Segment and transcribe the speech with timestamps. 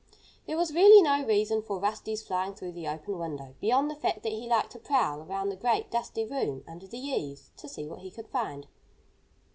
[0.47, 4.23] There was really no reason for Rusty's flying through the open window, beyond the fact
[4.23, 7.85] that he liked to prowl around the great, dusty room under the eaves, to see
[7.85, 8.65] what he could find.